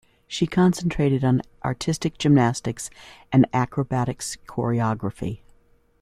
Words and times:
She 0.25 0.47
concentrated 0.47 1.23
on 1.23 1.43
artistic 1.63 2.17
gymnastics 2.17 2.89
and 3.31 3.45
acrobatics 3.53 4.35
choreography. 4.47 5.41